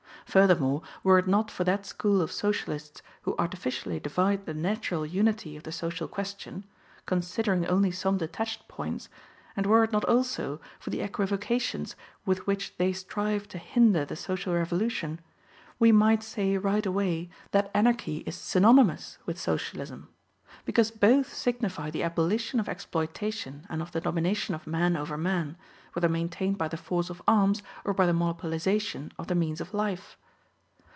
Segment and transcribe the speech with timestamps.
[0.27, 5.57] Furthermore, were it not for that school of Socialists who artificially divide the natural unity
[5.57, 6.63] of the social question,
[7.05, 9.09] considering only some detached points,
[9.57, 14.15] and were it not also for the equivocations with which they strive to hinder the
[14.15, 15.19] social revolution,
[15.79, 20.07] we might say right away that Anarchy is synonymous with Socialism.
[20.63, 25.57] Because both signify the abolition of exploitation and of the domination of man over man,
[25.93, 29.73] whether maintained by the force of arms or by the monopolization of the means of
[29.73, 30.17] life.